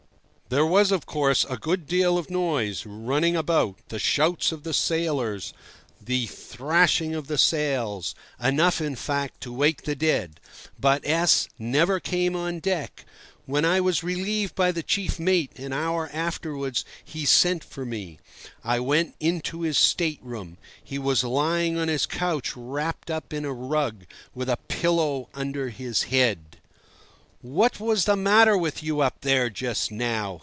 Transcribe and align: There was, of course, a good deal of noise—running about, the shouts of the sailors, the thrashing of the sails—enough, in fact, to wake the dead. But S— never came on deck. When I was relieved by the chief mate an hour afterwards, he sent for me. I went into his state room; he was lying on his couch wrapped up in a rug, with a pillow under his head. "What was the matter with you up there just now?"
There 0.53 0.65
was, 0.65 0.91
of 0.91 1.05
course, 1.05 1.45
a 1.45 1.55
good 1.55 1.87
deal 1.87 2.17
of 2.17 2.29
noise—running 2.29 3.37
about, 3.37 3.77
the 3.87 3.99
shouts 3.99 4.51
of 4.51 4.63
the 4.63 4.73
sailors, 4.73 5.53
the 6.01 6.25
thrashing 6.25 7.15
of 7.15 7.27
the 7.27 7.37
sails—enough, 7.37 8.81
in 8.81 8.97
fact, 8.97 9.39
to 9.43 9.53
wake 9.53 9.83
the 9.83 9.95
dead. 9.95 10.41
But 10.77 11.05
S— 11.07 11.47
never 11.57 12.01
came 12.01 12.35
on 12.35 12.59
deck. 12.59 13.05
When 13.45 13.63
I 13.63 13.79
was 13.79 14.03
relieved 14.03 14.53
by 14.53 14.73
the 14.73 14.83
chief 14.83 15.17
mate 15.21 15.57
an 15.57 15.71
hour 15.71 16.09
afterwards, 16.11 16.83
he 17.01 17.23
sent 17.23 17.63
for 17.63 17.85
me. 17.85 18.19
I 18.61 18.81
went 18.81 19.15
into 19.21 19.61
his 19.61 19.77
state 19.77 20.19
room; 20.21 20.57
he 20.83 20.99
was 20.99 21.23
lying 21.23 21.77
on 21.77 21.87
his 21.87 22.05
couch 22.05 22.57
wrapped 22.57 23.09
up 23.09 23.31
in 23.31 23.45
a 23.45 23.53
rug, 23.53 24.05
with 24.35 24.49
a 24.49 24.57
pillow 24.67 25.29
under 25.33 25.69
his 25.69 26.03
head. 26.03 26.57
"What 27.39 27.79
was 27.79 28.03
the 28.05 28.17
matter 28.17 28.55
with 28.57 28.83
you 28.83 28.99
up 28.99 29.21
there 29.21 29.49
just 29.49 29.91
now?" 29.93 30.39